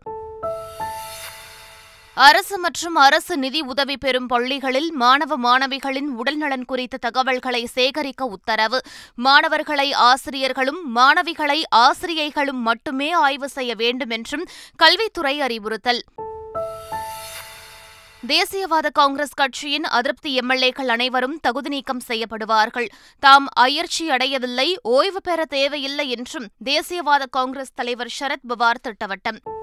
அரசு 2.15 2.59
மற்றும் 2.59 2.95
அரசு 2.95 3.37
நிதி 3.37 3.61
உதவி 3.61 3.97
பெறும் 3.97 4.27
பள்ளிகளில் 4.27 4.91
மாணவ 4.91 5.37
மாணவிகளின் 5.37 6.07
உடல்நலன் 6.17 6.65
குறித்த 6.65 6.97
தகவல்களை 6.97 7.65
சேகரிக்க 7.65 8.25
உத்தரவு. 8.25 8.81
மாணவர்களை 9.15 9.93
ஆசிரியர்களும் 9.93 10.95
மாணவிகளை 10.95 11.61
ஆசிரியைகளும் 11.75 12.61
மட்டுமே 12.61 13.11
ஆய்வு 13.11 13.49
செய்ய 13.49 13.75
வேண்டும் 13.75 14.09
என்றும் 14.09 14.45
கல்வித்துறை 14.75 15.41
அறிவுறுத்தல். 15.41 16.03
தேசியவாத 18.27 18.89
காங்கிரஸ் 18.91 19.33
கட்சியின் 19.33 19.83
அதிருப்தி 19.83 20.37
எம்எல்ஏக்கள் 20.37 20.87
அனைவரும் 20.87 21.39
தகுதி 21.41 21.69
நீக்கம் 21.69 22.01
செய்யப்படுவார்கள். 22.07 22.87
தாம் 23.19 23.47
அயற்சி 23.53 24.09
அடையவில்லை 24.09 24.79
ஓய்வு 24.83 25.21
பெற 25.21 25.45
தேவையில்லை 25.45 26.09
என்றும் 26.09 26.47
தேசியவாத 26.65 27.23
காங்கிரஸ் 27.29 27.73
தலைவர் 27.73 28.13
சரத் 28.19 28.45
பவார் 28.47 28.85
திட்டவட்டம். 28.87 29.62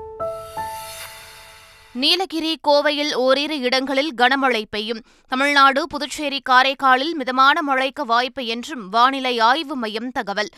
நீலகிரி 1.92 2.58
கோவையில் 2.68 3.14
ஓரிரு 3.14 3.58
இடங்களில் 3.58 4.14
கனமழை 4.14 4.64
பெய்யும். 4.70 5.02
தமிழ்நாடு 5.28 5.86
புதுச்சேரி 5.86 6.42
காரைக்காலில் 6.50 7.12
மிதமான 7.12 7.62
மழைக்கு 7.62 8.06
வாய்ப்பு 8.06 8.44
என்றும் 8.44 8.88
வானிலை 8.88 9.38
ஆய்வு 9.38 9.76
மையம் 9.76 10.10
தகவல். 10.10 10.48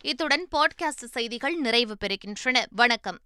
இத்துடன் 0.00 0.46
பாட்காஸ்ட் 0.52 1.04
செய்திகள் 1.04 1.54
நிறைவு 1.54 1.96
பெறுகின்றன. 2.00 2.64
வணக்கம். 2.70 3.18